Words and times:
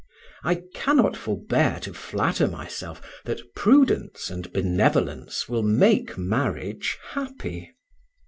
I 0.43 0.63
cannot 0.73 1.15
forbear 1.15 1.77
to 1.83 1.93
flatter 1.93 2.47
myself 2.47 3.03
that 3.25 3.53
prudence 3.53 4.31
and 4.31 4.51
benevolence 4.51 5.47
will 5.47 5.61
make 5.61 6.17
marriage 6.17 6.97
happy. 7.11 7.71